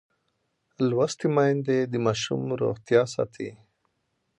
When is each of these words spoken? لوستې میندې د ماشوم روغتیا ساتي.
لوستې 0.89 1.27
میندې 1.35 1.79
د 1.91 1.93
ماشوم 2.05 2.41
روغتیا 2.61 3.01
ساتي. 3.13 3.49